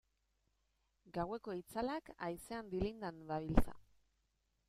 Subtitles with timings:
[1.17, 3.79] Gaueko itzalak haizean dilindan dabiltza.